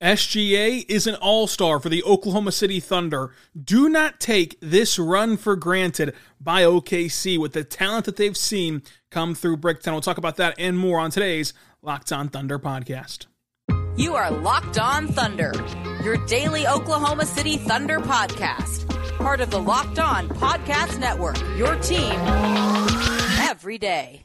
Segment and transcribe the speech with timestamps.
[0.00, 3.32] SGA is an all star for the Oklahoma City Thunder.
[3.62, 8.82] Do not take this run for granted by OKC with the talent that they've seen
[9.10, 9.92] come through Bricktown.
[9.92, 13.26] We'll talk about that and more on today's Locked On Thunder podcast.
[13.96, 15.52] You are Locked On Thunder,
[16.02, 18.86] your daily Oklahoma City Thunder podcast.
[19.18, 22.14] Part of the Locked On Podcast Network, your team
[23.38, 24.24] every day.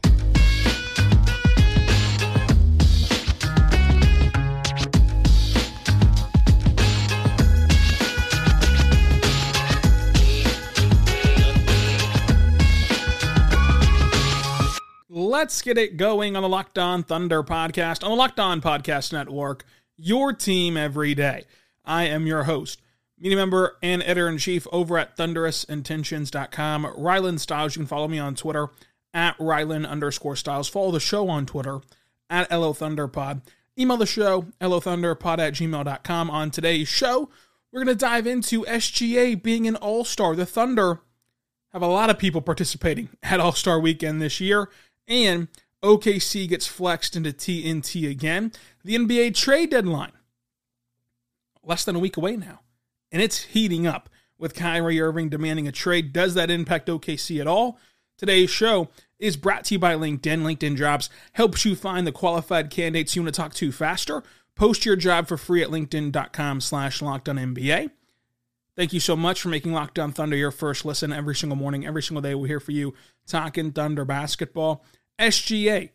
[15.36, 19.12] Let's get it going on the Locked On Thunder podcast on the Locked On Podcast
[19.12, 19.66] Network,
[19.98, 21.44] your team every day.
[21.84, 22.82] I am your host,
[23.20, 27.76] media member and editor in chief over at thunderousintentions.com, Ryland Styles.
[27.76, 28.70] You can follow me on Twitter
[29.14, 30.70] at Ryland underscore Styles.
[30.70, 31.82] Follow the show on Twitter
[32.30, 33.42] at LO Thunderpod.
[33.78, 36.30] Email the show, lothunderpod at gmail.com.
[36.30, 37.30] On today's show,
[37.74, 40.34] we're going to dive into SGA being an all star.
[40.34, 41.02] The Thunder
[41.74, 44.70] have a lot of people participating at All Star Weekend this year
[45.08, 45.48] and
[45.84, 48.52] OKC gets flexed into TNT again.
[48.84, 50.14] The NBA trade deadline,
[51.64, 52.62] less than a week away now,
[53.12, 56.12] and it's heating up with Kyrie Irving demanding a trade.
[56.14, 57.80] Does that impact OKC at all?
[58.18, 58.90] Today's show
[59.20, 60.42] is brought to you by LinkedIn.
[60.42, 64.24] LinkedIn Jobs helps you find the qualified candidates you want to talk to faster.
[64.56, 67.92] Post your job for free at linkedin.com slash locked on NBA.
[68.76, 71.86] Thank you so much for making Locked On Thunder your first listen every single morning,
[71.86, 72.36] every single day.
[72.36, 72.94] We're here for you
[73.26, 74.84] talking Thunder basketball.
[75.18, 75.92] SGA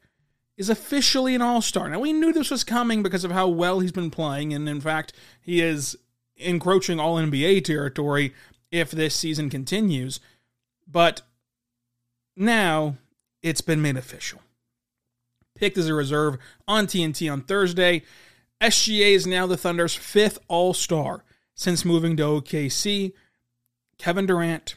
[0.57, 1.91] is officially an all star.
[1.91, 4.81] Now, we knew this was coming because of how well he's been playing, and in
[4.81, 5.95] fact, he is
[6.39, 8.33] encroaching all NBA territory
[8.71, 10.19] if this season continues.
[10.91, 11.21] But
[12.35, 12.97] now
[13.43, 14.41] it's been made official.
[15.55, 18.05] Picked as a reserve on TNT on Thursday,
[18.63, 21.25] SGA is now the Thunder's fifth all star
[21.55, 23.13] since moving to OKC.
[23.99, 24.77] Kevin Durant,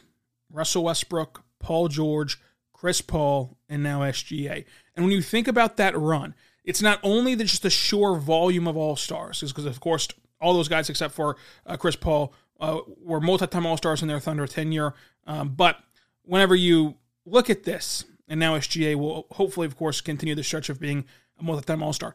[0.50, 2.38] Russell Westbrook, Paul George,
[2.72, 4.64] Chris Paul, and now SGA.
[4.94, 8.68] And when you think about that run, it's not only the, just the sheer volume
[8.68, 10.08] of all stars, because of course
[10.40, 14.20] all those guys except for uh, Chris Paul uh, were multi-time all stars in their
[14.20, 14.94] Thunder tenure.
[15.26, 15.78] Um, but
[16.22, 20.68] whenever you look at this, and now SGA will hopefully, of course, continue the stretch
[20.68, 21.04] of being
[21.38, 22.14] a multi-time all star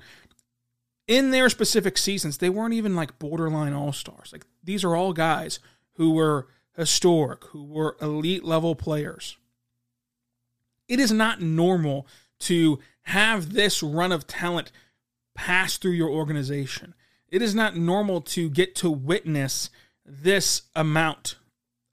[1.10, 4.30] in their specific seasons, they weren't even like borderline all stars.
[4.32, 5.60] Like these are all guys
[5.94, 6.48] who were
[6.78, 9.36] historic, who were elite level players.
[10.88, 12.08] It is not normal
[12.42, 14.72] to have this run of talent
[15.34, 16.94] pass through your organization.
[17.28, 19.72] It is not normal to get to witness
[20.06, 21.38] this amount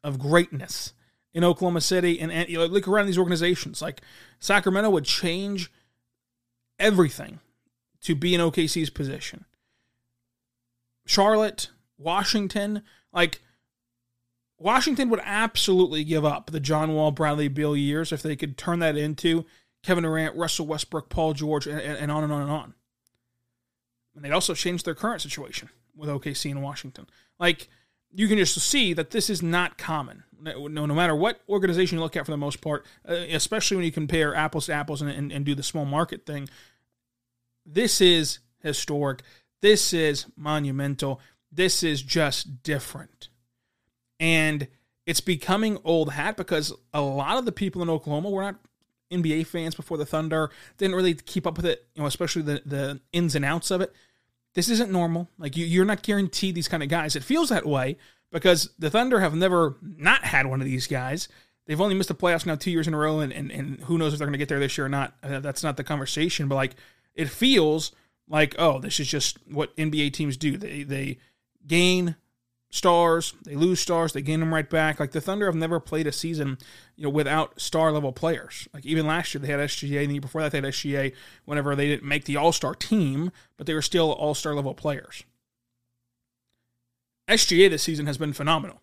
[0.04, 0.92] of greatness
[1.32, 3.80] in Oklahoma City and, and you know, look around these organizations.
[3.80, 4.02] Like
[4.40, 5.72] Sacramento would change
[6.78, 7.40] everything
[8.02, 9.44] to be in OKC's position.
[11.06, 13.40] Charlotte, Washington, like
[14.58, 18.78] Washington would absolutely give up the John Wall, Bradley Beal years if they could turn
[18.80, 19.44] that into
[19.82, 22.74] Kevin Durant, Russell Westbrook, Paul George, and, and on and on and on.
[24.14, 27.06] And they'd also change their current situation with OKC and Washington.
[27.38, 27.68] Like
[28.12, 30.24] you can just see that this is not common.
[30.40, 33.84] No, no matter what organization you look at, for the most part, uh, especially when
[33.84, 36.48] you compare apples to apples and, and, and do the small market thing,
[37.66, 39.22] this is historic.
[39.60, 41.20] This is monumental.
[41.50, 43.28] This is just different.
[44.20, 44.68] And
[45.06, 48.56] it's becoming old hat because a lot of the people in Oklahoma were not
[49.12, 52.62] NBA fans before the Thunder, didn't really keep up with it, you know, especially the,
[52.66, 53.92] the ins and outs of it.
[54.54, 55.28] This isn't normal.
[55.38, 57.14] Like you, you're not guaranteed these kind of guys.
[57.14, 57.98] It feels that way
[58.32, 61.28] because the Thunder have never not had one of these guys.
[61.66, 63.98] They've only missed the playoffs now two years in a row, and, and, and who
[63.98, 65.14] knows if they're going to get there this year or not.
[65.22, 66.48] Uh, that's not the conversation.
[66.48, 66.76] But like
[67.16, 67.92] it feels
[68.28, 70.56] like oh this is just what NBA teams do.
[70.56, 71.18] They they
[71.66, 72.16] gain
[72.70, 75.00] stars, they lose stars, they gain them right back.
[75.00, 76.58] Like the Thunder have never played a season,
[76.94, 78.68] you know, without star level players.
[78.72, 81.12] Like even last year they had SGA, and the year before that they had SGA.
[81.44, 84.74] Whenever they didn't make the All Star team, but they were still All Star level
[84.74, 85.24] players.
[87.28, 88.80] SGA this season has been phenomenal.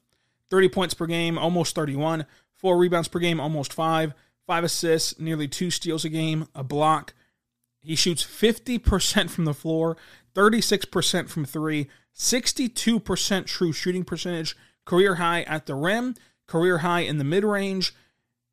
[0.50, 2.26] 30 points per game, almost 31.
[2.56, 4.14] Four rebounds per game, almost five.
[4.46, 7.14] Five assists, nearly two steals a game, a block.
[7.84, 9.98] He shoots 50% from the floor,
[10.34, 16.16] 36% from three, 62% true shooting percentage, career high at the rim,
[16.48, 17.94] career high in the mid range.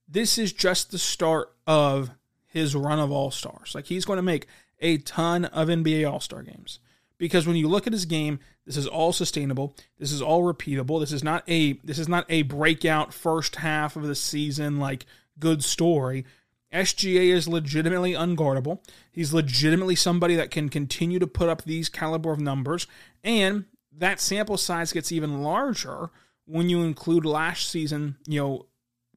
[0.09, 2.11] This is just the start of
[2.47, 3.75] his run of all stars.
[3.75, 4.47] Like he's going to make
[4.81, 6.81] a ton of NBA All Star games
[7.19, 9.77] because when you look at his game, this is all sustainable.
[9.99, 11.01] This is all repeatable.
[11.01, 15.07] This is not a this is not a breakout first half of the season like
[15.39, 16.25] good story.
[16.73, 18.79] SGA is legitimately unguardable.
[19.11, 22.87] He's legitimately somebody that can continue to put up these caliber of numbers,
[23.25, 26.11] and that sample size gets even larger
[26.47, 28.67] when you include last season, you know,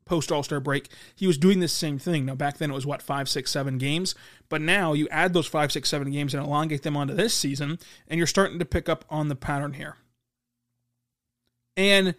[0.06, 2.26] post All Star break, he was doing this same thing.
[2.26, 4.16] Now, back then it was what, five, six, seven games?
[4.50, 7.80] But now you add those five, six, seven games and elongate them onto this season,
[8.08, 9.98] and you're starting to pick up on the pattern here.
[11.76, 12.16] And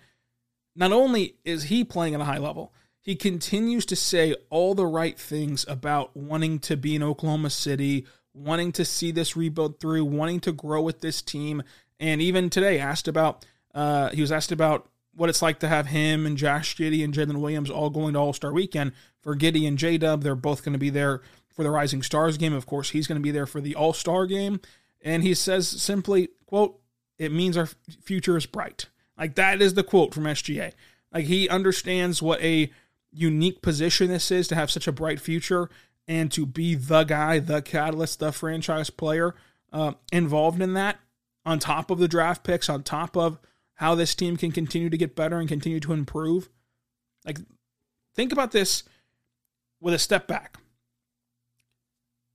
[0.74, 2.72] not only is he playing at a high level,
[3.04, 8.06] he continues to say all the right things about wanting to be in Oklahoma City,
[8.32, 11.62] wanting to see this rebuild through, wanting to grow with this team.
[12.00, 15.88] And even today, asked about, uh, he was asked about what it's like to have
[15.88, 18.92] him and Josh Giddey and Jalen Williams all going to All Star Weekend.
[19.20, 21.20] For Giddey and J Dub, they're both going to be there
[21.54, 22.54] for the Rising Stars game.
[22.54, 24.60] Of course, he's going to be there for the All Star game.
[25.02, 26.80] And he says simply, "quote
[27.18, 27.68] It means our
[28.02, 28.86] future is bright."
[29.18, 30.72] Like that is the quote from SGA.
[31.12, 32.70] Like he understands what a
[33.14, 35.70] unique position this is to have such a bright future
[36.06, 39.34] and to be the guy, the catalyst, the franchise player
[39.72, 40.98] uh, involved in that.
[41.46, 43.38] On top of the draft picks, on top of
[43.74, 46.48] how this team can continue to get better and continue to improve.
[47.26, 47.38] Like,
[48.14, 48.84] think about this
[49.80, 50.56] with a step back.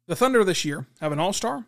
[0.08, 1.66] The Thunder this year have an all star,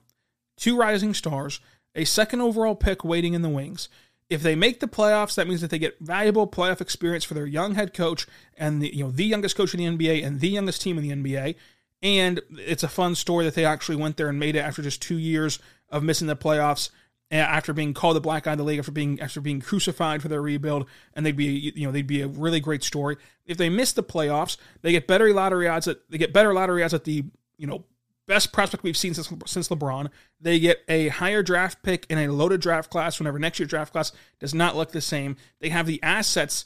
[0.58, 1.60] two rising stars,
[1.96, 3.90] a second overall pick waiting in the wings.
[4.32, 7.46] If they make the playoffs, that means that they get valuable playoff experience for their
[7.46, 8.26] young head coach
[8.58, 11.04] and the you know the youngest coach in the NBA and the youngest team in
[11.04, 11.56] the NBA.
[12.02, 15.02] And it's a fun story that they actually went there and made it after just
[15.02, 16.92] two years of missing the playoffs
[17.30, 20.22] eh, after being called the black eye of the league, after being after being crucified
[20.22, 23.18] for their rebuild, and they'd be you know they'd be a really great story.
[23.46, 26.84] If they miss the playoffs, they get better lottery odds at they get better lottery
[26.84, 27.26] odds at the
[27.58, 27.84] you know
[28.32, 30.10] best prospect we've seen since since LeBron.
[30.40, 33.20] They get a higher draft pick in a loaded draft class.
[33.20, 36.66] Whenever next year's draft class does not look the same, they have the assets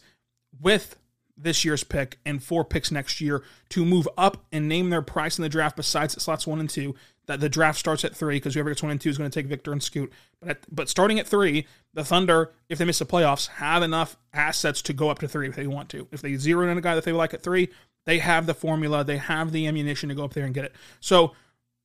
[0.62, 0.96] with
[1.36, 5.40] this year's pick and four picks next year to move up and name their price
[5.40, 6.94] in the draft besides slots one and two
[7.26, 9.34] that the draft starts at three because whoever gets one and two is going to
[9.34, 10.14] take Victor and Scoot.
[10.40, 11.66] But at, but starting at three,
[11.96, 15.50] the Thunder, if they miss the playoffs, have enough assets to go up to three
[15.50, 16.08] if they want to.
[16.12, 17.70] If they zero in a guy that they like at three,
[18.06, 20.76] they have the formula, they have the ammunition to go up there and get it.
[21.00, 21.34] So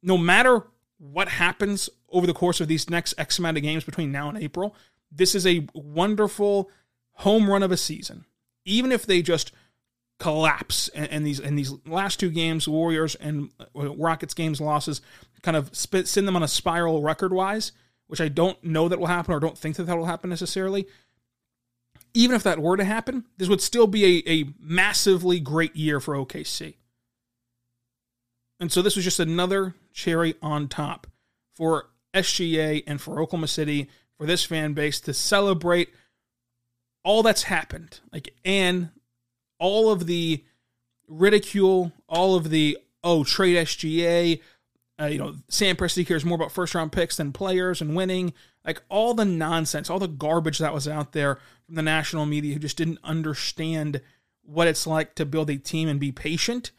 [0.03, 0.67] no matter
[0.99, 4.39] what happens over the course of these next X amount of games between now and
[4.39, 4.75] April,
[5.11, 6.71] this is a wonderful
[7.13, 8.25] home run of a season.
[8.65, 9.53] Even if they just
[10.19, 15.01] collapse and, these in these last two games, Warriors and uh, Rockets games losses,
[15.43, 17.73] kind of spit, send them on a spiral record wise,
[18.07, 20.87] which I don't know that will happen or don't think that that will happen necessarily.
[22.13, 26.01] Even if that were to happen, this would still be a, a massively great year
[26.01, 26.75] for OKC.
[28.61, 31.07] And so this was just another cherry on top
[31.55, 35.89] for SGA and for Oklahoma City, for this fan base to celebrate
[37.03, 38.01] all that's happened.
[38.13, 38.91] Like, and
[39.59, 40.45] all of the
[41.09, 44.41] ridicule, all of the, oh, trade SGA,
[45.01, 48.35] uh, you know, Sam Presti cares more about first round picks than players and winning.
[48.65, 52.53] Like all the nonsense, all the garbage that was out there from the national media
[52.53, 54.03] who just didn't understand
[54.43, 56.73] what it's like to build a team and be patient.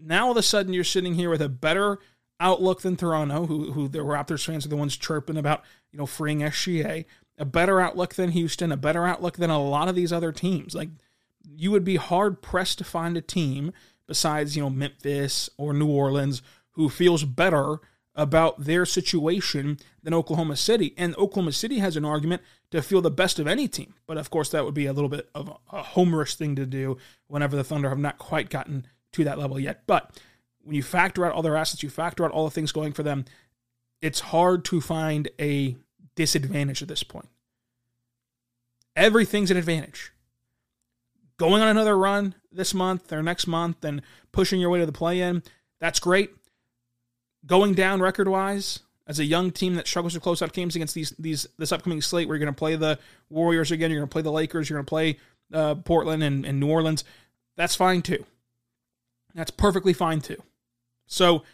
[0.00, 1.98] Now all of a sudden you're sitting here with a better
[2.40, 6.06] outlook than Toronto, who who the Raptors fans are the ones chirping about, you know,
[6.06, 7.04] freeing SGA.
[7.40, 10.74] A better outlook than Houston, a better outlook than a lot of these other teams.
[10.74, 10.90] Like
[11.48, 13.72] you would be hard pressed to find a team
[14.06, 17.80] besides, you know, Memphis or New Orleans who feels better
[18.14, 20.94] about their situation than Oklahoma City.
[20.96, 23.94] And Oklahoma City has an argument to feel the best of any team.
[24.06, 26.96] But of course, that would be a little bit of a homerish thing to do
[27.28, 29.82] whenever the Thunder have not quite gotten to that level yet.
[29.86, 30.20] But
[30.62, 33.02] when you factor out all their assets, you factor out all the things going for
[33.02, 33.24] them,
[34.00, 35.76] it's hard to find a
[36.14, 37.28] disadvantage at this point.
[38.94, 40.12] Everything's an advantage.
[41.38, 44.92] Going on another run this month or next month and pushing your way to the
[44.92, 45.42] play in,
[45.80, 46.30] that's great
[47.46, 50.94] going down record wise as a young team that struggles to close out games against
[50.94, 52.98] these these this upcoming slate where you're going to play the
[53.30, 55.18] Warriors again, you're going to play the Lakers, you're going to play
[55.52, 57.04] uh, Portland and, and New Orleans.
[57.56, 58.24] That's fine too.
[59.38, 60.42] That's perfectly fine too.
[61.06, 61.44] So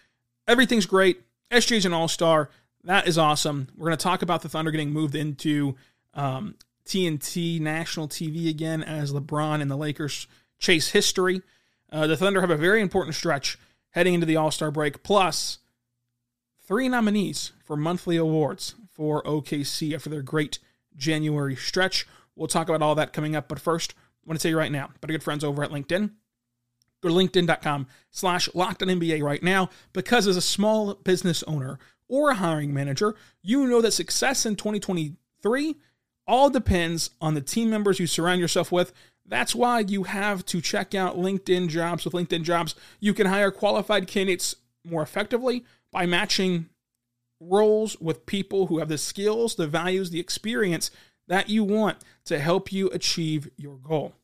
[0.48, 1.20] everything's great.
[1.50, 2.48] SG's an all star.
[2.82, 3.68] That is awesome.
[3.76, 5.76] We're going to talk about the Thunder getting moved into
[6.14, 6.54] um,
[6.86, 10.26] TNT national TV again as LeBron and the Lakers
[10.58, 11.42] chase history.
[11.92, 13.58] Uh, the Thunder have a very important stretch
[13.90, 15.02] heading into the All Star break.
[15.02, 15.58] Plus,
[16.66, 20.58] three nominees for monthly awards for OKC after their great
[20.96, 22.06] January stretch.
[22.34, 24.72] We'll talk about all that coming up, but first, I want to tell you right
[24.72, 26.12] now, but good friends over at LinkedIn.
[27.04, 31.78] Go to linkedin.com slash locked on NBA right now because as a small business owner
[32.08, 35.76] or a hiring manager, you know that success in 2023
[36.26, 38.94] all depends on the team members you surround yourself with.
[39.26, 42.06] That's why you have to check out LinkedIn jobs.
[42.06, 46.70] With LinkedIn jobs, you can hire qualified candidates more effectively by matching
[47.38, 50.90] roles with people who have the skills, the values, the experience
[51.28, 54.14] that you want to help you achieve your goal.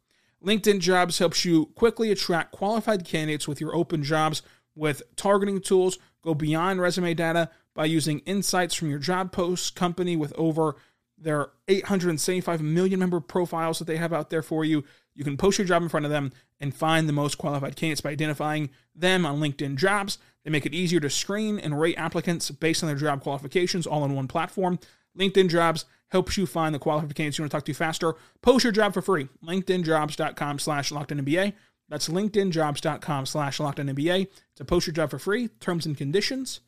[0.45, 4.43] LinkedIn Jobs helps you quickly attract qualified candidates with your open jobs
[4.75, 5.99] with targeting tools.
[6.23, 10.77] Go beyond resume data by using insights from your job posts company with over
[11.19, 14.85] their 875 million member profiles that they have out there for you.
[15.15, 18.01] You can post your job in front of them and find the most qualified candidates
[18.01, 20.19] by identifying them on LinkedIn Jobs.
[20.45, 24.05] They make it easier to screen and rate applicants based on their job qualifications all
[24.07, 24.79] in one platform.
[25.19, 28.15] LinkedIn Jobs helps you find the qualified candidates you want to talk to faster.
[28.43, 29.29] Post your job for free.
[29.45, 31.53] LinkedInjobs.com slash LockedOnNBA.
[31.89, 35.49] That's LinkedInjobs.com slash LockedOnNBA to post your job for free.
[35.61, 36.61] Terms and conditions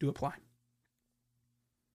[0.00, 0.34] do apply.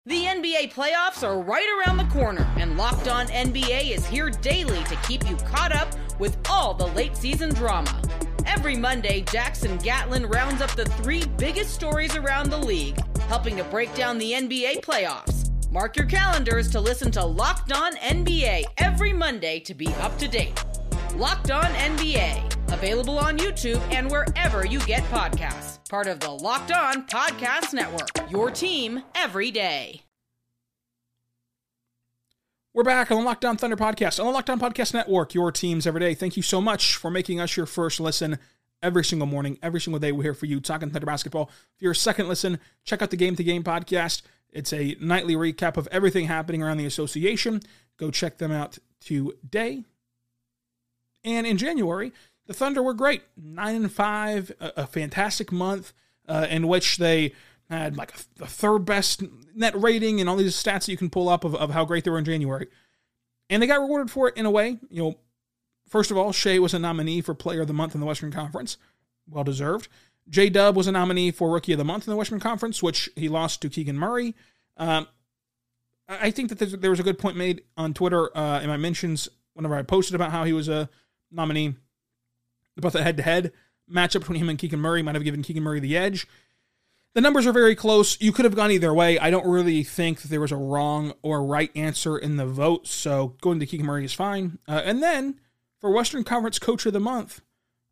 [0.06, 4.84] The NBA playoffs are right around the corner, and Locked On NBA is here daily
[4.84, 5.88] to keep you caught up
[6.20, 8.00] with all the late season drama.
[8.46, 13.64] Every Monday, Jackson Gatlin rounds up the three biggest stories around the league, helping to
[13.64, 15.45] break down the NBA playoffs.
[15.70, 20.28] Mark your calendars to listen to Locked On NBA every Monday to be up to
[20.28, 20.64] date.
[21.16, 25.86] Locked On NBA, available on YouTube and wherever you get podcasts.
[25.88, 30.02] Part of the Locked On Podcast Network, your team every day.
[32.72, 35.50] We're back on the Locked On Thunder podcast, on the Locked On Podcast Network, your
[35.50, 36.14] teams every day.
[36.14, 38.38] Thank you so much for making us your first listen
[38.82, 40.12] every single morning, every single day.
[40.12, 41.50] We're here for you talking Thunder basketball.
[41.74, 44.22] If you're a second listen, check out the Game to Game podcast.
[44.52, 47.60] It's a nightly recap of everything happening around the association.
[47.98, 49.84] Go check them out today.
[51.24, 52.12] And in January,
[52.46, 53.22] the Thunder were great.
[53.36, 55.92] Nine and five, a, a fantastic month
[56.28, 57.32] uh, in which they
[57.68, 59.22] had like a, a, third best
[59.54, 62.04] net rating and all these stats that you can pull up of, of how great
[62.04, 62.68] they were in January.
[63.50, 64.78] And they got rewarded for it in a way.
[64.88, 65.18] You know,
[65.88, 68.32] first of all, Shai was a nominee for Player of the Month in the Western
[68.32, 68.76] Conference.
[69.28, 69.88] Well deserved.
[70.28, 73.08] J Dub was a nominee for Rookie of the Month in the Western Conference, which
[73.14, 74.34] he lost to Keegan Murray.
[74.76, 75.06] Um,
[76.08, 79.28] I think that there was a good point made on Twitter uh, in my mentions
[79.54, 80.88] whenever I posted about how he was a
[81.30, 81.74] nominee
[82.76, 83.52] about the head to head
[83.90, 86.26] matchup between him and Keegan Murray might have given Keegan Murray the edge.
[87.14, 88.20] The numbers are very close.
[88.20, 89.18] You could have gone either way.
[89.18, 92.86] I don't really think that there was a wrong or right answer in the vote,
[92.86, 94.58] so going to Keegan Murray is fine.
[94.68, 95.40] Uh, and then
[95.80, 97.40] for Western Conference Coach of the Month,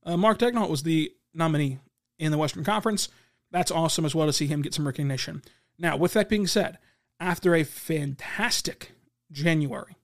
[0.05, 1.79] uh, Mark Daigneault was the nominee
[2.25, 3.09] in the Western Conference.
[3.51, 5.43] That's awesome as well to see him get some recognition.
[5.79, 6.79] Now, with that being said,
[7.21, 8.93] after a fantastic
[9.31, 9.97] January,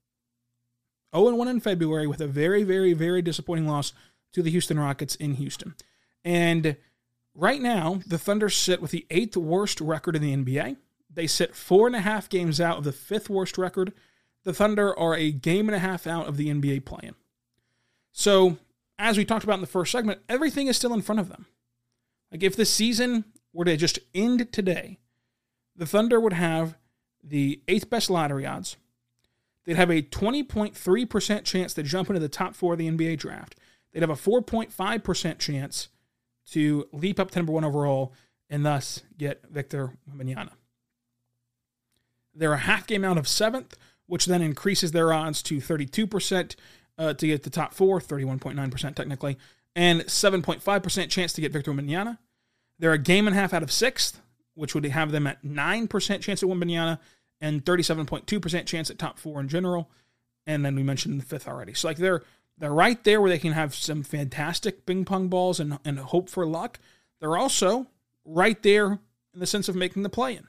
[1.15, 3.93] 0 1 in February with a very, very, very disappointing loss
[4.33, 5.75] to the Houston Rockets in Houston.
[6.25, 6.77] And
[7.35, 10.77] Right now, the Thunder sit with the eighth worst record in the NBA.
[11.13, 13.93] They sit four and a half games out of the fifth worst record.
[14.45, 17.15] The Thunder are a game and a half out of the NBA play-in.
[18.13, 18.59] So,
[18.99, 21.47] as we talked about in the first segment, everything is still in front of them.
[22.31, 24.99] Like if the season were to just end today,
[25.77, 26.77] the Thunder would have
[27.23, 28.77] the eighth best lottery odds.
[29.65, 33.57] They'd have a 20.3% chance to jump into the top four of the NBA draft.
[33.93, 35.89] They'd have a 4.5% chance
[36.53, 38.13] to leap up to number one overall
[38.49, 40.51] and thus get Victor Wembanyama.
[42.35, 46.57] They're a half game out of seventh, which then increases their odds to 32%
[46.99, 49.39] uh, to get the top four, 31.9% technically,
[49.77, 52.19] and 7.5% chance to get Victor Wembanyama.
[52.79, 54.21] They're a game and a half out of sixth,
[54.55, 56.99] which would have them at 9% chance at Wembanyama
[57.41, 59.91] and 37.2% chance at top four in general.
[60.47, 61.75] And then we mentioned the fifth already.
[61.75, 62.23] So like they're
[62.59, 66.29] they're right there where they can have some fantastic ping pong balls and, and hope
[66.29, 66.79] for luck.
[67.19, 67.87] They're also
[68.25, 68.99] right there
[69.33, 70.47] in the sense of making the play in.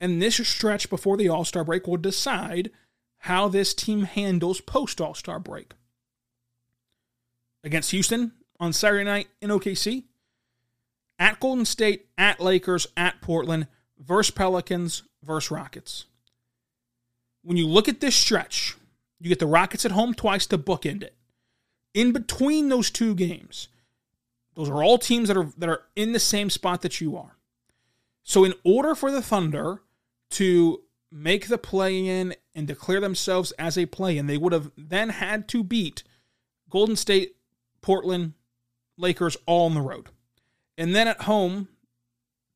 [0.00, 2.70] And this stretch before the All Star break will decide
[3.18, 5.72] how this team handles post All Star break.
[7.66, 8.30] Against Houston
[8.60, 10.04] on Saturday night in OKC,
[11.18, 13.66] at Golden State, at Lakers, at Portland,
[13.98, 16.04] versus Pelicans, versus Rockets.
[17.42, 18.76] When you look at this stretch,
[19.18, 21.16] you get the Rockets at home twice to bookend it.
[21.92, 23.66] In between those two games,
[24.54, 27.36] those are all teams that are that are in the same spot that you are.
[28.22, 29.82] So in order for the Thunder
[30.30, 34.70] to make the play in and declare themselves as a play in, they would have
[34.76, 36.04] then had to beat
[36.70, 37.35] Golden State,
[37.86, 38.32] Portland,
[38.98, 40.08] Lakers all on the road.
[40.76, 41.68] And then at home,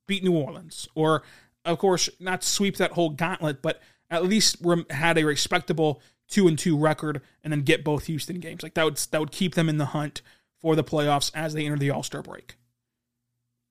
[0.09, 1.23] beat New Orleans, or
[1.65, 4.57] of course not sweep that whole gauntlet, but at least
[4.91, 8.65] had a respectable two and two record, and then get both Houston games.
[8.65, 10.21] Like that would that would keep them in the hunt
[10.61, 12.57] for the playoffs as they enter the All Star break.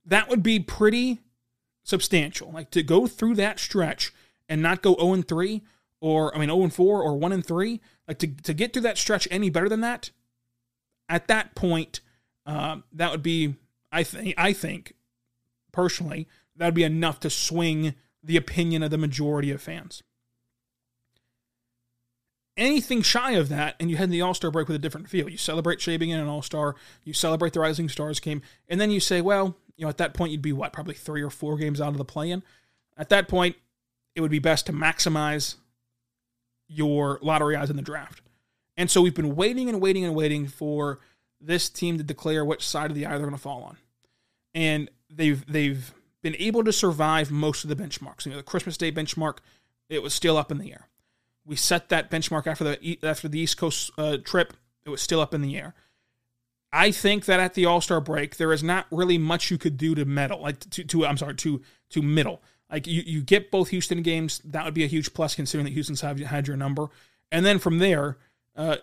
[0.05, 1.19] That would be pretty
[1.83, 2.51] substantial.
[2.51, 4.13] Like to go through that stretch
[4.47, 5.61] and not go 0 and 3
[5.99, 8.83] or I mean 0 and 4 or 1 and 3, like to, to get through
[8.83, 10.11] that stretch any better than that,
[11.09, 11.99] at that point,
[12.45, 13.55] um, that would be
[13.91, 14.93] I think I think
[15.71, 20.03] personally that would be enough to swing the opinion of the majority of fans.
[22.57, 25.09] Anything shy of that, and you head in the All Star break with a different
[25.09, 25.29] feel.
[25.29, 28.91] You celebrate Shai being an All Star, you celebrate the Rising Stars game, and then
[28.91, 31.55] you say, well, you know, at that point, you'd be what, probably three or four
[31.55, 32.43] games out of the play in.
[32.97, 33.55] At that point,
[34.13, 35.55] it would be best to maximize
[36.67, 38.21] your lottery odds in the draft.
[38.79, 41.01] And so we've been waiting and waiting and waiting for
[41.41, 43.77] this team to declare which side of the eye they're going to fall on.
[44.55, 48.25] And they've they've been able to survive most of the benchmarks.
[48.25, 49.39] You know, the Christmas Day benchmark,
[49.89, 50.87] it was still up in the air.
[51.45, 54.53] We set that benchmark after the after the East Coast uh, trip,
[54.85, 55.73] it was still up in the air.
[56.71, 59.75] I think that at the All Star break, there is not really much you could
[59.75, 62.41] do to meddle, like to, to I'm sorry, to to middle.
[62.71, 65.73] Like you, you get both Houston games, that would be a huge plus considering that
[65.73, 66.87] Houston's have had your number.
[67.29, 68.17] And then from there,
[68.59, 68.75] uh,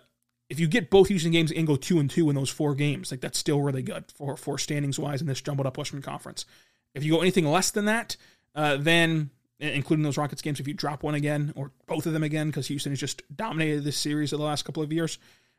[0.48, 3.10] if you get both Houston games and go two and two in those four games,
[3.10, 6.46] like that's still really good for for standings wise in this jumbled up Western Conference.
[6.94, 8.16] If you go anything less than that,
[8.54, 9.30] uh, then
[9.60, 12.68] including those Rockets games, if you drop one again or both of them again, because
[12.68, 15.18] Houston has just dominated this series of the last couple of years,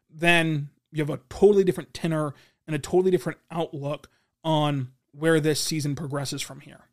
[0.10, 2.34] then you have a totally different tenor
[2.66, 4.10] and a totally different outlook
[4.44, 6.86] on where this season progresses from here.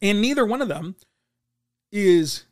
[0.00, 0.96] And neither one of them
[1.92, 2.44] is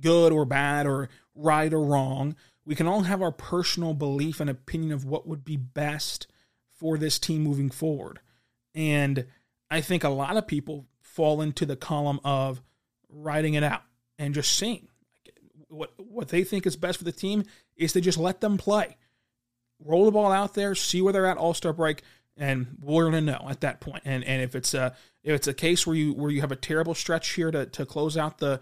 [0.00, 2.34] good or bad or right or wrong.
[2.66, 6.26] We can all have our personal belief and opinion of what would be best
[6.78, 8.20] for this team moving forward.
[8.74, 9.26] And
[9.70, 12.60] I think a lot of people fall into the column of
[13.08, 13.82] writing it out
[14.18, 14.88] and just seeing
[15.68, 17.44] what what they think is best for the team
[17.76, 18.96] is to just let them play
[19.84, 22.02] roll the ball out there, see where they're at All Star break,
[22.36, 24.02] and we're gonna know at that point.
[24.04, 26.56] And and if it's a if it's a case where you where you have a
[26.56, 28.60] terrible stretch here to to close out the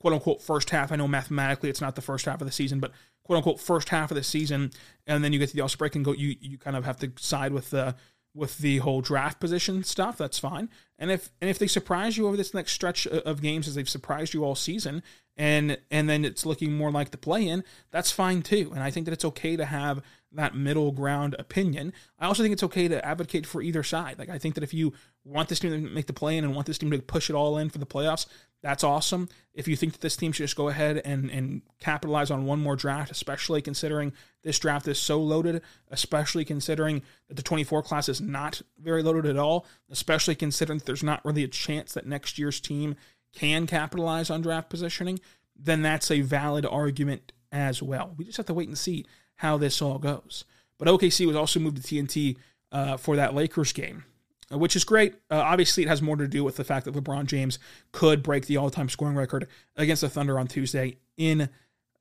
[0.00, 2.80] quote unquote first half, I know mathematically it's not the first half of the season,
[2.80, 2.92] but
[3.24, 4.70] quote unquote first half of the season,
[5.06, 6.98] and then you get to the All break and go, you you kind of have
[6.98, 7.96] to side with the
[8.34, 10.18] with the whole draft position stuff.
[10.18, 10.68] That's fine.
[10.98, 13.88] And if and if they surprise you over this next stretch of games as they've
[13.88, 15.02] surprised you all season,
[15.36, 18.72] and and then it's looking more like the play in, that's fine too.
[18.74, 21.92] And I think that it's okay to have that middle ground opinion.
[22.18, 24.18] I also think it's okay to advocate for either side.
[24.18, 24.92] Like I think that if you
[25.24, 27.34] want this team to make the play in and want this team to push it
[27.34, 28.26] all in for the playoffs,
[28.62, 29.28] that's awesome.
[29.54, 32.60] If you think that this team should just go ahead and, and capitalize on one
[32.60, 38.08] more draft, especially considering this draft is so loaded, especially considering that the 24 class
[38.08, 42.06] is not very loaded at all, especially considering that there's not really a chance that
[42.06, 42.96] next year's team
[43.32, 45.20] can capitalize on draft positioning,
[45.58, 48.14] then that's a valid argument as well.
[48.16, 49.04] We just have to wait and see
[49.36, 50.44] how this all goes.
[50.78, 52.36] But OKC was also moved to TNT
[52.72, 54.04] uh, for that Lakers game,
[54.52, 55.14] uh, which is great.
[55.30, 57.58] Uh, obviously, it has more to do with the fact that LeBron James
[57.92, 61.48] could break the all time scoring record against the Thunder on Tuesday in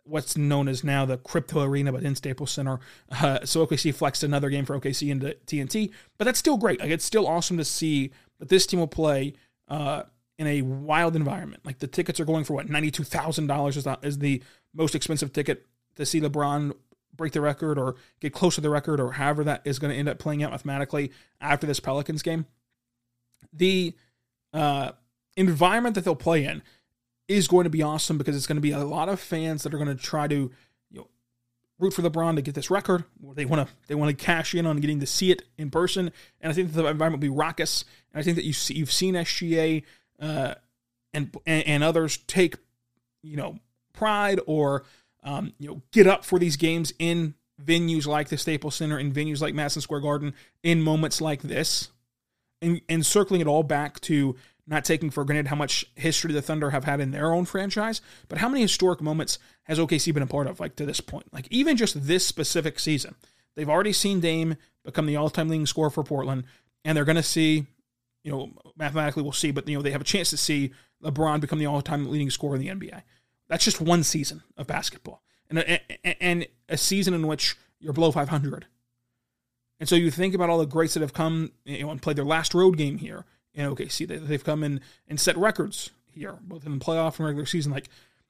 [0.03, 2.79] what's known as now the Crypto Arena, but in Staples Center.
[3.11, 6.79] Uh, so OKC flexed another game for OKC into TNT, but that's still great.
[6.79, 9.33] Like it's still awesome to see that this team will play
[9.67, 10.03] uh,
[10.37, 11.65] in a wild environment.
[11.65, 14.41] Like the tickets are going for what ninety two thousand dollars is is the
[14.73, 16.73] most expensive ticket to see LeBron
[17.15, 19.97] break the record or get close to the record or however that is going to
[19.97, 22.45] end up playing out mathematically after this Pelicans game.
[23.53, 23.93] The
[24.53, 24.91] uh,
[25.37, 26.61] environment that they'll play in
[27.27, 29.73] is going to be awesome because it's going to be a lot of fans that
[29.73, 30.51] are going to try to
[30.91, 31.07] you know
[31.79, 33.05] root for LeBron to get this record.
[33.33, 36.11] They want to they want to cash in on getting to see it in person,
[36.41, 37.85] and I think the environment will be raucous.
[38.13, 39.83] And I think that you see, you've seen SGA
[40.19, 40.55] uh,
[41.13, 42.55] and, and others take
[43.23, 43.59] you know
[43.93, 44.83] pride or
[45.25, 49.11] um, you know, get up for these games in venues like the Staples Center, in
[49.11, 51.89] venues like Madison Square Garden, in moments like this,
[52.61, 54.35] and, and circling it all back to
[54.67, 58.01] not taking for granted how much history the Thunder have had in their own franchise,
[58.27, 61.31] but how many historic moments has OKC been a part of, like to this point?
[61.33, 63.15] Like even just this specific season,
[63.55, 66.45] they've already seen Dame become the all-time leading scorer for Portland,
[66.83, 67.65] and they're going to see,
[68.25, 71.39] you know, mathematically we'll see, but you know they have a chance to see LeBron
[71.39, 73.03] become the all-time leading scorer in the NBA.
[73.47, 78.11] That's just one season of basketball, and a, and a season in which you're below
[78.11, 78.65] 500.
[79.79, 82.17] And so you think about all the greats that have come you know, and played
[82.17, 84.07] their last road game here in OKC.
[84.07, 87.71] They've come in and set records here, both in the playoff and regular season.
[87.71, 87.89] Like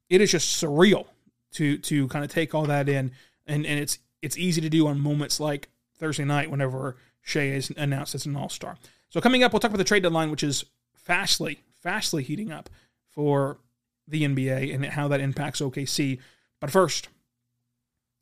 [0.09, 1.05] it is just surreal
[1.53, 3.11] to to kind of take all that in,
[3.47, 7.71] and and it's it's easy to do on moments like Thursday night whenever Shai is
[7.77, 8.77] announced as an All Star.
[9.09, 12.69] So coming up, we'll talk about the trade deadline, which is fastly, fastly heating up
[13.09, 13.59] for
[14.07, 16.19] the NBA and how that impacts OKC.
[16.59, 17.07] But first,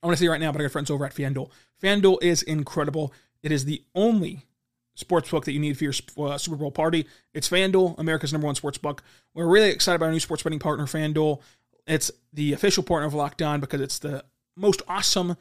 [0.02, 1.50] I want to say right now, but I got friends over at FanDuel.
[1.82, 3.13] FanDuel is incredible.
[3.41, 4.46] It is the only
[4.96, 7.08] sports book that you need for your uh, Super Bowl party.
[7.34, 9.04] It's FanDuel, America's number one sports book.
[9.34, 11.41] We're really excited about our new sports betting partner, FanDuel.
[11.88, 14.24] It's the official partner of Locked On because it's the
[14.56, 15.36] most awesome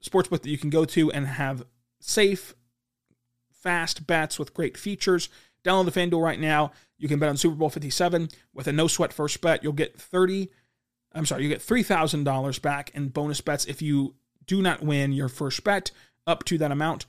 [0.00, 1.64] sports book that you can go to and have
[2.00, 2.54] safe,
[3.64, 5.28] fast bets with great features.
[5.64, 6.70] Download the FanDuel right now.
[6.98, 9.64] You can bet on Super Bowl 57 with a no sweat first bet.
[9.64, 10.50] You'll get 30
[11.14, 14.14] I'm sorry, you get $3,000 back in bonus bets if you
[14.46, 15.90] do not win your first bet
[16.26, 17.06] up to that amount.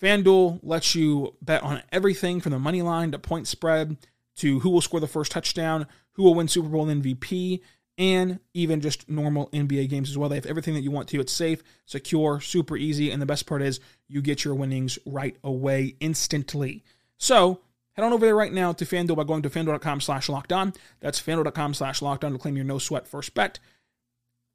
[0.00, 3.96] FanDuel lets you bet on everything from the money line to point spread
[4.36, 7.60] to who will score the first touchdown, who will win Super Bowl MVP,
[7.98, 10.30] and even just normal NBA games as well.
[10.30, 11.20] They have everything that you want to.
[11.20, 15.36] It's safe, secure, super easy, and the best part is you get your winnings right
[15.44, 16.82] away instantly.
[17.16, 17.60] So
[17.92, 20.72] head on over there right now to FanDuel by going to FanDuel.com slash locked on.
[21.00, 23.58] That's FanDuel.com slash locked on to claim your no sweat first bet.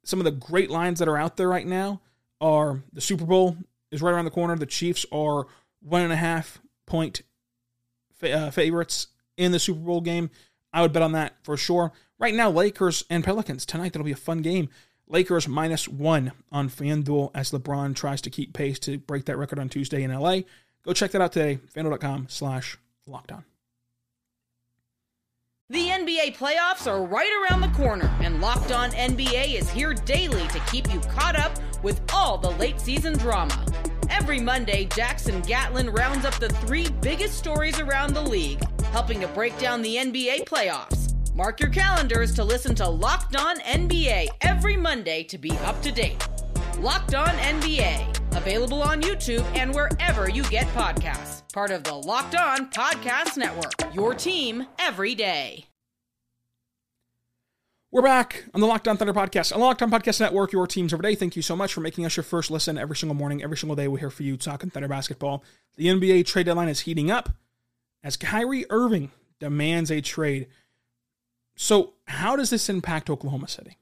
[0.04, 2.00] Some of the great lines that are out there right now
[2.40, 3.56] are the Super Bowl
[3.90, 4.56] is right around the corner.
[4.56, 5.46] The Chiefs are
[5.80, 7.22] one and a half point
[8.22, 10.30] uh, favorites in the Super Bowl game.
[10.72, 11.92] I would bet on that for sure.
[12.18, 13.92] Right now, Lakers and Pelicans tonight.
[13.92, 14.68] That'll be a fun game.
[15.08, 19.58] Lakers minus one on FanDuel as LeBron tries to keep pace to break that record
[19.58, 20.40] on Tuesday in LA.
[20.84, 21.60] Go check that out today.
[21.74, 23.44] FanDuel.com slash locked on.
[25.68, 30.46] The NBA playoffs are right around the corner, and Locked On NBA is here daily
[30.48, 33.66] to keep you caught up with all the late season drama.
[34.08, 39.26] Every Monday, Jackson Gatlin rounds up the three biggest stories around the league, helping to
[39.28, 41.05] break down the NBA playoffs.
[41.36, 45.92] Mark your calendars to listen to Locked On NBA every Monday to be up to
[45.92, 46.26] date.
[46.78, 51.42] Locked On NBA, available on YouTube and wherever you get podcasts.
[51.52, 55.66] Part of the Locked On Podcast Network, your team every day.
[57.92, 60.66] We're back on the Locked On Thunder podcast, on the Locked On Podcast Network, your
[60.66, 61.14] teams every day.
[61.16, 63.76] Thank you so much for making us your first listen every single morning, every single
[63.76, 63.88] day.
[63.88, 65.44] We're here for you talking Thunder basketball.
[65.76, 67.28] The NBA trade deadline is heating up
[68.02, 70.46] as Kyrie Irving demands a trade.
[71.56, 73.78] So, how does this impact Oklahoma City?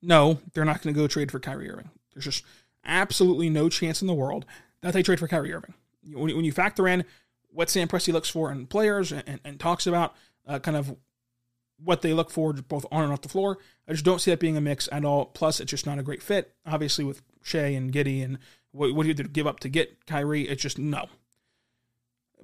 [0.00, 1.90] No, they're not going to go trade for Kyrie Irving.
[2.14, 2.44] There's just
[2.84, 4.46] absolutely no chance in the world
[4.80, 5.74] that they trade for Kyrie Irving.
[6.14, 7.04] When you factor in
[7.52, 10.14] what Sam Presti looks for in players and, and talks about
[10.46, 10.96] uh, kind of
[11.82, 13.58] what they look for both on and off the floor.
[13.88, 15.26] I just don't see that being a mix at all.
[15.26, 16.54] Plus, it's just not a great fit.
[16.66, 18.38] Obviously, with Shai and Giddey and
[18.72, 21.06] what, what you had to give up to get Kyrie, it's just no.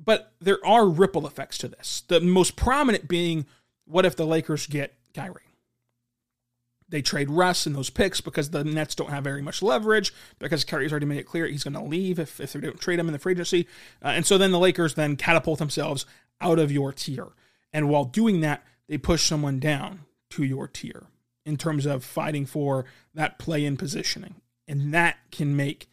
[0.03, 2.03] But there are ripple effects to this.
[2.09, 3.47] The most prominent being
[3.87, 5.43] what if the Lakers get Kyrie?
[6.89, 10.65] They trade Russ and those picks because the Nets don't have very much leverage because
[10.65, 13.09] Kyrie's already made it clear he's going to leave if, if they don't trade him
[13.09, 13.67] in the free agency.
[14.05, 16.07] Uh, and so then the Lakers then catapult themselves
[16.41, 17.29] out of your tier.
[17.73, 21.07] And while doing that, they push someone down to your tier
[21.45, 24.37] in terms of fighting for that play in positioning.
[24.69, 25.89] And that can make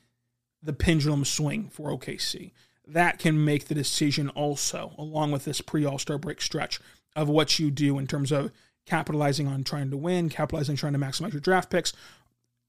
[0.62, 2.52] the pendulum swing for OKC.
[2.86, 6.80] That can make the decision also, along with this pre All Star break stretch,
[7.16, 8.52] of what you do in terms of
[8.86, 11.94] capitalizing on trying to win, capitalizing trying to maximize your draft picks,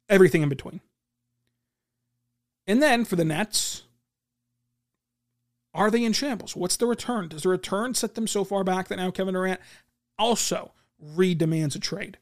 [0.09, 0.81] everything in between.
[2.67, 3.83] And then for the Nets,
[5.75, 6.55] are they in shambles?
[6.55, 7.29] What's the return?
[7.29, 9.61] Does the return set them so far back that now Kevin Durant
[10.19, 12.19] also redemands a trade.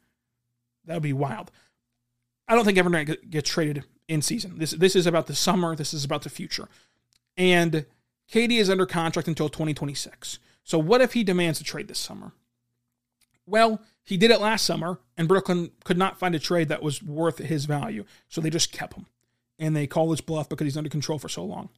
[0.85, 1.51] That would be wild.
[2.49, 4.59] I don't think Kevin Durant gets traded in season.
[4.59, 5.77] This this is about the summer.
[5.77, 6.69] This is about the future.
[7.37, 7.87] And
[8.31, 10.39] KD is under contract until 2026.
[10.65, 12.33] So what if he demands a trade this summer?
[13.47, 17.03] Well, he did it last summer, and Brooklyn could not find a trade that was
[17.03, 18.05] worth his value.
[18.29, 19.07] So they just kept him.
[19.59, 21.69] And they call his bluff because he's under control for so long.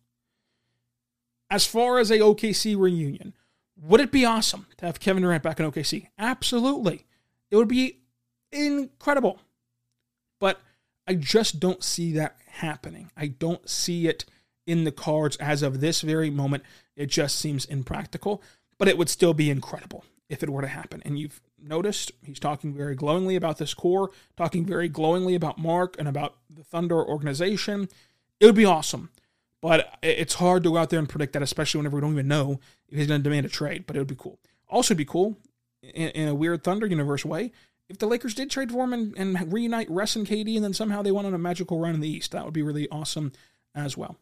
[1.50, 3.34] As far as a OKC reunion,
[3.76, 6.08] would it be awesome to have Kevin Durant back in OKC?
[6.18, 7.06] Absolutely.
[7.50, 8.00] It would be
[8.52, 9.40] incredible.
[10.38, 10.60] But
[11.06, 13.10] I just don't see that happening.
[13.16, 14.24] I don't see it
[14.66, 16.62] in the cards as of this very moment.
[16.96, 18.42] It just seems impractical,
[18.78, 21.02] but it would still be incredible if it were to happen.
[21.04, 25.96] And you've noticed he's talking very glowingly about this core, talking very glowingly about Mark
[25.98, 27.88] and about the Thunder organization.
[28.40, 29.10] It would be awesome.
[29.60, 32.28] But it's hard to go out there and predict that, especially whenever we don't even
[32.28, 33.87] know if he's going to demand a trade.
[33.87, 34.38] But it would be cool.
[34.68, 35.38] Also, be cool
[35.82, 37.50] in, in, a weird Thunder universe way
[37.88, 40.74] if the Lakers did trade for him and, and reunite Russ and KD, and then
[40.74, 42.32] somehow they went on a magical run in the East.
[42.32, 43.32] That would be really awesome
[43.74, 44.16] as well.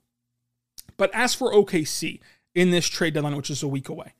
[0.97, 2.21] But as for OKC
[2.55, 4.15] in this trade deadline, which is a week away,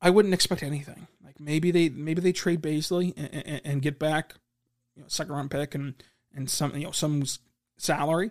[0.00, 1.06] I wouldn't expect anything.
[1.24, 4.34] Like maybe they maybe they trade Bazley and, and, and get back
[4.94, 5.94] you know, second round pick and
[6.34, 7.24] and some you know some
[7.78, 8.30] salary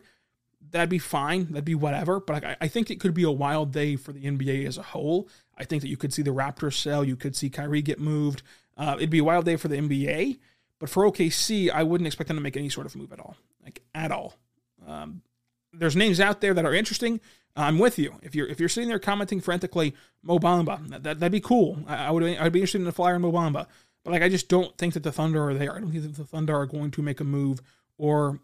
[0.72, 1.48] that'd be fine.
[1.48, 2.20] That'd be whatever.
[2.20, 4.84] But I, I think it could be a wild day for the NBA as a
[4.84, 5.30] whole.
[5.58, 7.04] I think that you could see the Raptors sell.
[7.04, 8.44] You could see Kyrie get moved.
[8.78, 10.40] Uh, it'd be a wild day for the NBA.
[10.80, 13.38] But for OKC, I wouldn't expect them to make any sort of move at all,
[13.64, 14.36] like at all.
[14.86, 15.22] Um,
[15.72, 17.22] there's names out there that are interesting.
[17.56, 18.16] I'm with you.
[18.22, 21.80] If you're if you're sitting there commenting frantically, Mo Bamba, that, that would be cool.
[21.88, 23.68] I, I, would I'd be interested in a flyer in Mo Bamba.
[24.04, 25.76] But like I just don't think that the Thunder are there.
[25.76, 27.62] I don't think that the Thunder are going to make a move
[27.98, 28.40] or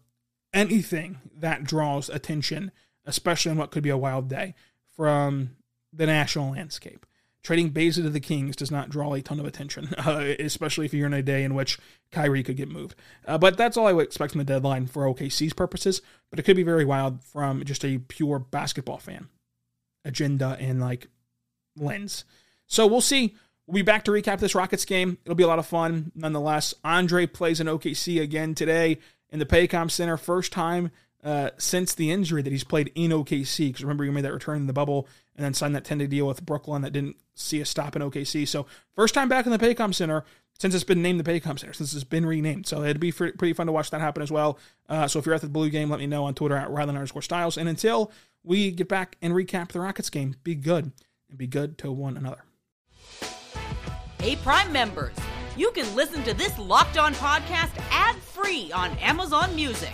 [0.54, 2.72] anything that draws attention,
[3.06, 4.56] especially on what could be a wild day
[4.96, 5.52] from
[5.94, 7.06] the national landscape.
[7.44, 10.94] Trading Beza to the Kings does not draw a ton of attention, uh, especially if
[10.94, 11.80] you're in a day in which
[12.12, 12.96] Kyrie could get moved.
[13.26, 16.02] Uh, but that's all I would expect from the deadline for OKC's purposes.
[16.30, 19.28] But it could be very wild from just a pure basketball fan
[20.06, 21.08] agenda and like
[21.76, 22.26] lens.
[22.68, 23.36] So we'll see.
[23.68, 25.18] We'll be back to recap this Rockets game.
[25.26, 26.74] It'll be a lot of fun nonetheless.
[26.84, 29.00] Andre plays in OKC again today
[29.30, 30.18] in the Paycom Center.
[30.18, 30.92] First time
[31.24, 33.70] uh, since the injury that he's played in OKC.
[33.70, 36.08] Because remember, he made that return in the bubble and then signed that 10 day
[36.08, 38.48] deal with Brooklyn that didn't see a stop in OKC.
[38.48, 40.24] So, first time back in the Paycom Center
[40.60, 42.68] since it's been named the Paycom Center, since it's been renamed.
[42.68, 44.58] So, it'd be pretty fun to watch that happen as well.
[44.90, 46.98] Uh, so, if you're at the Blue game, let me know on Twitter at Ryland
[46.98, 47.58] underscore Styles.
[47.58, 48.12] And until
[48.44, 50.92] we get back and recap the Rockets game, be good
[51.30, 52.44] and be good to one another.
[54.20, 55.16] Hey, Prime members,
[55.58, 59.94] you can listen to this locked on podcast ad free on Amazon Music.